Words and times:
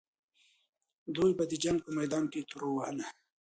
دوی 1.15 1.31
به 1.37 1.43
د 1.47 1.53
جنګ 1.63 1.77
په 1.85 1.91
میدان 1.97 2.25
کې 2.31 2.47
توره 2.49 2.67
وهله. 2.71 3.07